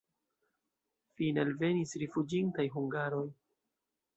[1.19, 3.25] Fine alvenis rifuĝintaj hungaroj.